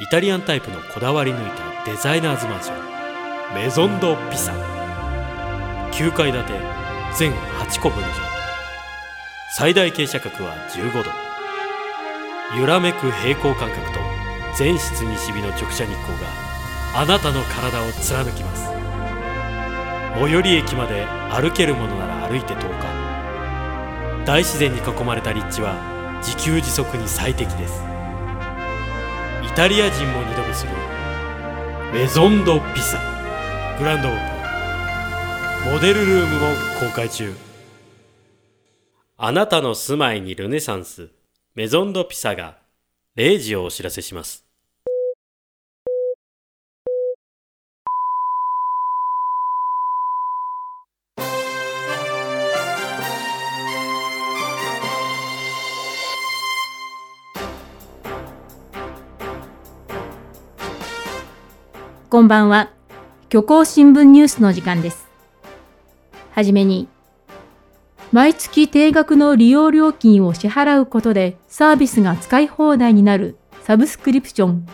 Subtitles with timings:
[0.00, 4.52] イタリアンタイプのこだわり抜いたデザイナーズマンションメゾンド・ピサ。
[5.90, 6.52] 9階建て
[7.16, 8.08] 全8個分譲
[9.56, 12.60] 最大傾斜角は15度。
[12.60, 13.98] 揺らめく平行感覚と
[14.56, 16.28] 全室西日の直射日光が
[16.94, 18.66] あなたの体を貫きます。
[20.14, 25.74] 最寄り駅まで歩けるものなら歩いて10日大自然に囲まれた立地は
[26.22, 27.87] 自給自足に最適です。
[29.58, 30.72] タリア人も二度見する。
[31.92, 32.96] メゾンド・ピサ
[33.76, 34.14] グランドオー
[35.64, 35.72] プン。
[35.72, 36.46] モデルルームも
[36.78, 37.34] 公開中。
[39.16, 41.10] あなたの住まいにルネサンス。
[41.56, 42.58] メゾンド・ピサが
[43.16, 44.47] 0時をお知らせします。
[62.10, 62.70] こんばんは。
[63.30, 65.08] 虚構新聞ニュースの時間です。
[66.30, 66.88] はじめに、
[68.12, 74.66] 毎月定額の利用料金を支払うことでサービスが使い放題になるサブスクリプション、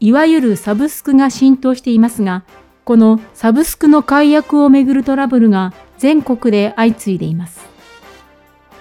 [0.00, 2.44] いわゆるサブスクが浸透していますが、
[2.86, 7.60] このサブスクの解約をめぐるトラブルが全国で相次いでいます。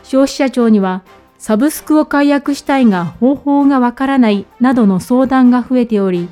[0.04, 1.04] 消費者庁には、
[1.38, 6.30] サブスクを解約したいが方法がわからないなどの相談が増えており、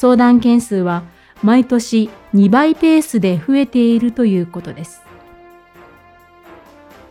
[0.00, 1.02] 相談件数は
[1.42, 5.02] 毎年2倍ペースで増えているということです。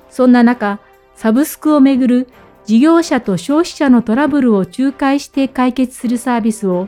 [0.09, 0.79] そんな中、
[1.13, 2.27] サブスクをめぐる
[2.63, 6.87] 事業者と消費者のトラブルを仲介して解決するサービスを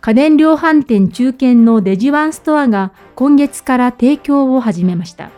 [0.00, 5.32] 家電量販店中堅のデジワンストアが今月から提供を始めました。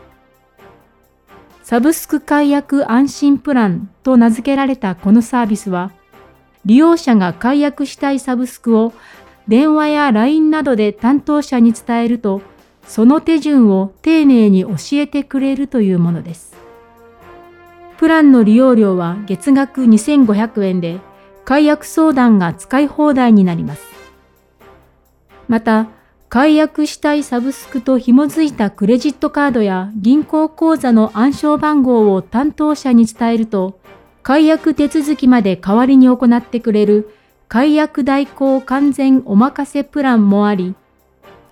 [1.62, 5.92] サブスク解約安心プランと名付けられたこのサービスは、
[6.66, 8.92] 利用者が解約したいサブスクを
[9.48, 12.40] 電話や LINE などで担当者に伝えると、
[12.86, 16.54] その手順を丁寧に教えてくれるというものです。
[17.98, 21.00] プランの利用料は月額2500円で、
[21.44, 23.82] 解約相談が使い放題になります。
[25.46, 25.88] また、
[26.30, 33.78] 解約したいサブスクと紐づいたクレジットカードや銀行口座の暗証番号を担当者に伝えると、
[34.22, 37.14] 解約手続きまで代わりに行ってくれる
[37.54, 40.74] 解約代行完全お任せプランもあり、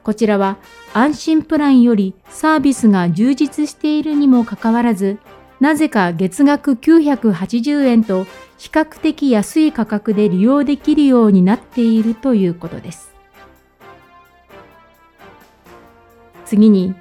[0.03, 0.57] こちらは
[0.93, 5.21] 安心プランよりサービスが充実しているにもかかわらず、
[5.61, 8.25] なぜか月額980円と
[8.59, 13.15] 比較的安い価格で利用できるようになっているということです。
[16.45, 16.97] 次に、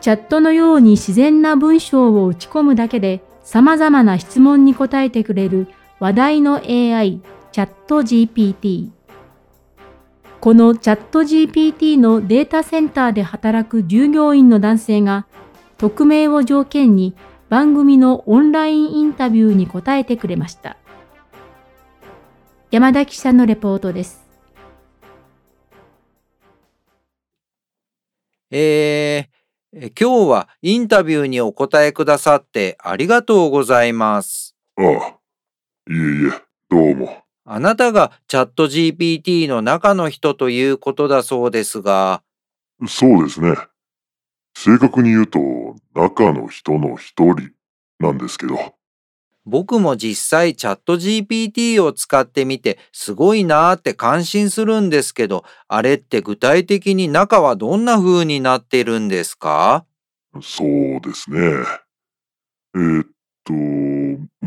[0.00, 5.68] チャットのように自然な文章を打ち込むだけで様々な質問に答えてくれる
[6.00, 8.90] 話題の AI チャット GPT
[10.40, 15.26] このチャット GPT のデータセンターで働く従業員の男性が
[15.78, 17.14] 匿名を条件に
[17.48, 20.76] 番組のオンラインインタビューに答えてくれました。
[22.70, 24.26] 山田記者のレポートです。
[28.50, 34.54] えー、今日はインタビューにお答えくださってありがとうございます。
[34.76, 37.27] ああ、いえいえ、どうも。
[37.50, 42.22] あなたがチャット GPT の中の人ということだそうですが。
[42.86, 43.56] そうですね。
[44.54, 45.40] 正確に言うと、
[45.94, 47.52] 中の人の一人
[48.00, 48.74] なんですけど。
[49.46, 59.86] 僕も実際チャット GPT を使ってみてすごいなーって感心するんですけど、あれって具体的に中はどんな風になってるんですか？
[60.42, 61.40] そうですね。
[62.74, 63.06] えー、っ
[63.44, 63.54] と、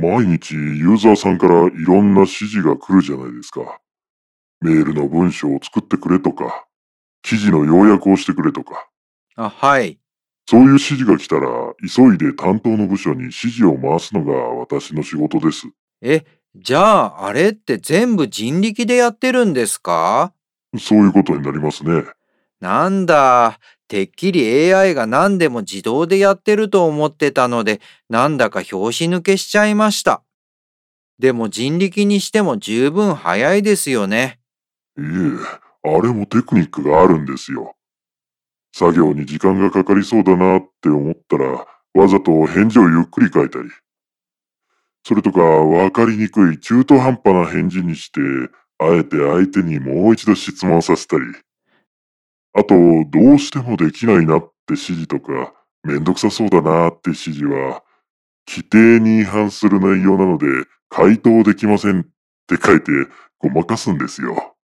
[0.02, 3.80] 毎日ユーザーさんからいろんな指示が来るじゃないですか。
[4.60, 6.66] メールの文章を作ってくれとか、
[7.22, 8.88] 記事の要約をしてくれとか。
[9.36, 10.00] あ、はい。
[10.50, 11.50] そういう指示が来たら、
[11.96, 15.68] 急いで担当の部署に指示を回すのが私の仕事です。
[16.02, 16.26] え、
[16.56, 20.34] じゃあ、あれって全部人力でやってるんですか？
[20.78, 22.04] そういうことになりますね。
[22.60, 23.60] なんだ、
[23.92, 30.24] てっきり AI が何でも自動でやってると思ってたので、なんだか拍子抜けしちゃいました。
[31.20, 34.40] でも人力にしても十分早いですよね。
[34.98, 35.06] いえ、
[35.84, 37.76] あれもテクニックがあるんですよ。
[38.74, 43.70] 作業に時間がかかりそうだなって思ったら、わざと返事をゆっくり書いたり。
[45.06, 48.22] それとか、わかりにくい中途半端な返事にして、
[48.80, 51.26] あえて相手にもう一度質問させたり。
[52.54, 52.76] あと、
[53.10, 55.54] どうしてもできないなって指示とか、
[55.84, 57.84] めんどくさそうだなって指示は、
[58.48, 60.46] 規定に違反する内容なので、
[60.90, 62.04] 回答できませんっ
[62.48, 62.92] て書いて
[63.40, 64.56] ごまかすんですよ。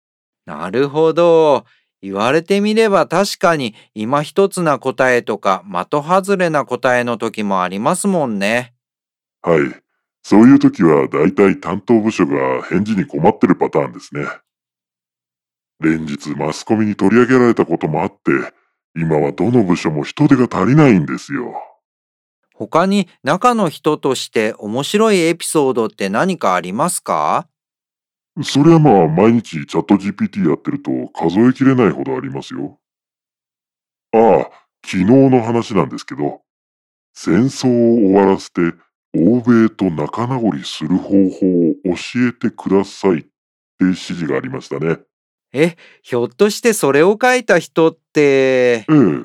[0.44, 1.64] なるほど。
[2.02, 8.74] 言われてみれば確かに今一つな答えとか的外れな答えの時もありますもんね。
[9.42, 9.60] はい。
[10.22, 14.26] そういう時は大体担当部署が返事に困ってるパターンですね。
[15.80, 18.16] 連日マスコミに取り上げられたこともあって、
[18.94, 21.54] 今はどの部署も人手が足りないんですよ。
[22.54, 27.48] 他に中の人として面白いエピソードって何かありますか？
[28.42, 32.78] そりゃまあ毎日チャット GPT やってると数えきれないほどありますよ。
[34.12, 34.50] ああ、
[34.84, 36.40] 昨日の話なんですけど、
[37.12, 38.60] 戦争を終わらせて
[39.14, 43.28] 欧米と仲直りする方法を教えてくださいって
[43.80, 44.98] 指示がありましたね。
[45.62, 49.24] え、ひょっとしてそれを書いた人って、ええ、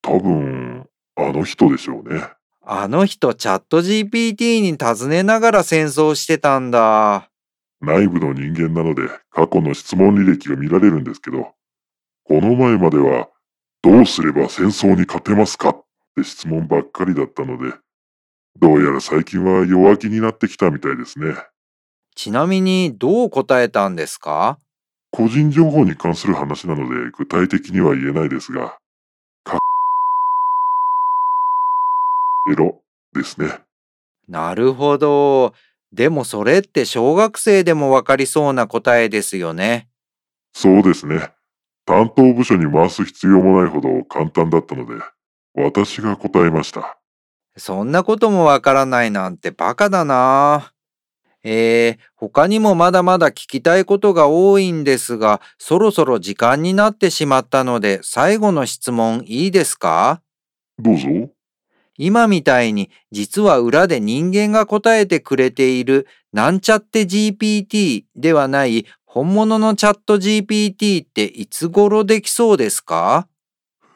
[0.00, 2.28] 多分、あの人でしょうね。
[2.64, 7.28] あの人チャット GPT に尋ねながら戦争してたんだ。
[7.80, 11.52] 内部の人間なので過去の質問履歴が見られるんですけど、
[12.24, 13.28] この前までは
[13.82, 15.84] どうすれば戦争に勝てますかっ
[16.16, 17.74] て質問ばっかりだったので、
[18.60, 21.34] どうやら最近は弱気になってきたみたいですね。
[22.14, 24.58] ちなみにどう答えたんですか？
[25.12, 28.78] 個人情報に関する話なので具体的には言えないですが、
[29.44, 29.58] か
[32.50, 32.80] エロ
[33.14, 33.60] ですね。
[34.26, 35.52] なるほど。
[35.92, 39.88] でもそれって小学生でもわかりそうな答えですよね。
[40.54, 41.30] そうですね。
[41.84, 44.94] 担当部署に回す必要もないほど簡単だったので、
[45.54, 46.96] 私が答えました。
[47.58, 50.71] そんなこともわからないなんてバカだな
[51.44, 60.22] えー、他にもまだまだ聞きたいことが多いんですが、そろそろ時間になってしまったので、最後の質問いいですか？
[60.78, 61.08] どうぞ。
[61.98, 73.28] 今みたいに実は裏で人間が答えてくれているなんちゃって GPT ではない本物のチャット GPT っていつ頃できそうですか？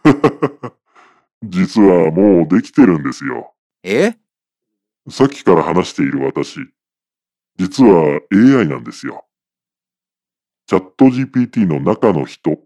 [1.43, 3.55] 実はもうできてるんですよ。
[3.83, 4.17] え？
[5.09, 6.59] さっきから話している私、
[7.59, 9.25] 実は AI なんですよ。
[10.67, 12.59] チャット GPT の中の人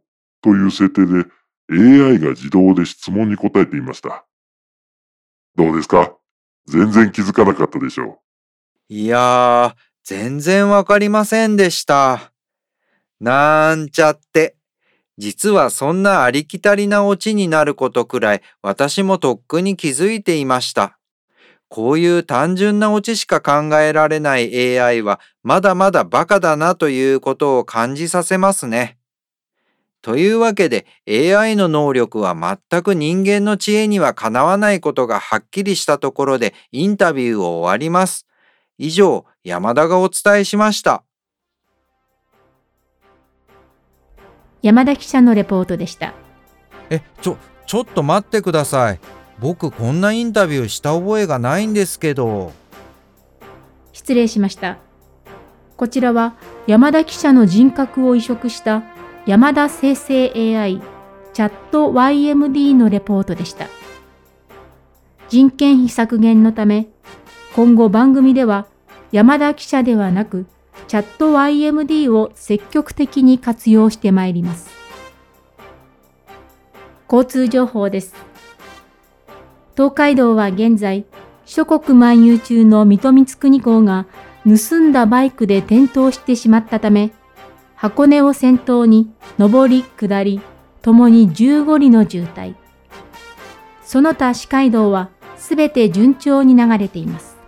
[0.42, 1.26] という設定で
[1.70, 4.26] AI が自動で質問に答えていました。
[5.56, 6.16] どうですか？
[6.66, 8.22] 全然気づかなかったでしょ
[8.90, 8.94] う。
[8.94, 12.32] いやー、全然わかりませんでした。
[13.20, 14.56] なんちゃって。
[15.18, 20.98] 実はそんなありきたりなオチになることくらい私もとっくに気づいていました。
[21.70, 28.98] こういう単純なオチしか考えられない AI はまだまだバカだなということを感じさせますね。
[30.02, 38.26] というわけで AI の能力は全く人間の知恵にはかなわないことがはっきりしたところでインタビューを終わります。
[38.76, 41.04] 以上、山田がお伝えしました。
[44.60, 46.14] 山田記者のレポートでした。
[46.90, 49.19] え、ちょ、ちょっと待ってください。
[49.40, 52.52] 僕こんなインタビューした覚えがないんですけど。
[53.92, 54.78] 失礼しました。
[55.76, 56.34] こちらは
[56.66, 58.82] 山田記者の人格を移植した
[59.24, 60.82] 山田生成 AI
[61.32, 63.66] チャット YMD のレポートでした。
[65.30, 66.88] 人件費削減のため、
[67.56, 68.66] 今後番組では
[69.10, 70.46] 山田記者ではなく
[70.86, 74.68] チャット YMD を積極的に活用してまいります。
[77.10, 78.29] 交通情報です。
[79.80, 81.06] 東海道は現在、
[81.46, 84.04] 諸国漫遊中の水戸光圀公が
[84.44, 87.12] 盗んだバイクで転倒してしまったため、
[87.76, 90.42] 箱根を先頭に上り下り
[90.82, 92.56] ともに15里の渋滞。
[93.82, 95.08] その他四街道は
[95.38, 97.38] すべて順調に流れています。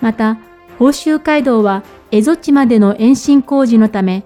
[0.00, 0.38] また、
[0.78, 4.24] 甲州街道は蝦夷地までの延伸工事のため、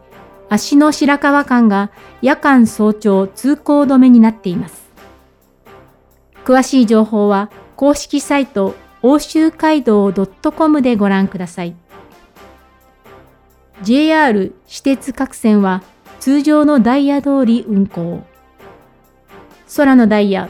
[0.48, 1.90] 足の白川間が
[2.20, 4.81] 夜間早朝通行止めになっています。
[6.44, 11.74] 詳しい情報は公式サイト欧州街道 .com でご覧ください。
[13.82, 15.82] JR 私鉄各線は
[16.20, 18.22] 通常のダイヤ通り運行。
[19.76, 20.48] 空のダイヤ、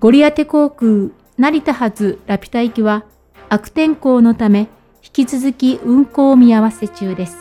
[0.00, 3.04] ゴリアテ航空成田発ラピュタ行きは
[3.48, 4.68] 悪天候のため
[5.02, 7.36] 引き続き運行見合わせ中です。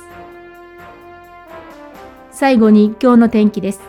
[2.32, 3.82] 最後に今日の天気です。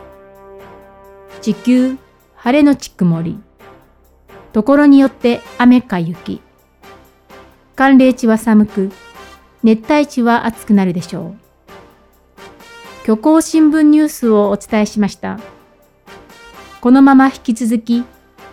[1.43, 1.99] 地球、
[2.37, 3.39] 晴れのち曇り。
[4.55, 6.41] ところによって雨か雪。
[7.75, 8.93] 寒冷地は寒く、
[9.65, 11.37] 熱帯地は暑くなるでしょう。
[13.03, 15.41] 虚構新聞ニュースをお伝えしました。
[16.81, 18.05] このまま引き続き、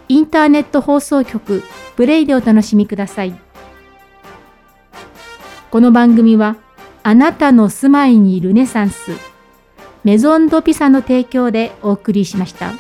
[0.08, 1.62] インターネット放送局
[1.96, 3.40] プレイでお楽しみください。
[5.70, 6.56] この番組は、
[7.04, 9.12] あなたの住まいにルネサンス。
[10.04, 12.74] メゾンドピサの提供でお送りしました。